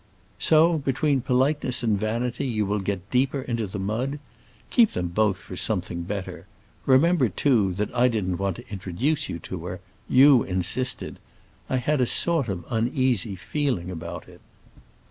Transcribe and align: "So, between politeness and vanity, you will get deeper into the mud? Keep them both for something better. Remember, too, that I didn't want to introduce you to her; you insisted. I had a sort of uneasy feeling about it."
"So, 0.39 0.79
between 0.79 1.21
politeness 1.21 1.83
and 1.83 1.95
vanity, 1.95 2.47
you 2.47 2.65
will 2.65 2.79
get 2.79 3.11
deeper 3.11 3.41
into 3.43 3.67
the 3.67 3.77
mud? 3.77 4.17
Keep 4.71 4.93
them 4.93 5.09
both 5.09 5.37
for 5.37 5.55
something 5.55 6.01
better. 6.01 6.47
Remember, 6.87 7.29
too, 7.29 7.73
that 7.75 7.93
I 7.93 8.07
didn't 8.07 8.37
want 8.39 8.55
to 8.55 8.71
introduce 8.71 9.29
you 9.29 9.37
to 9.37 9.63
her; 9.67 9.79
you 10.09 10.41
insisted. 10.41 11.19
I 11.69 11.77
had 11.77 12.01
a 12.01 12.07
sort 12.07 12.49
of 12.49 12.65
uneasy 12.71 13.35
feeling 13.35 13.91
about 13.91 14.27
it." 14.27 14.41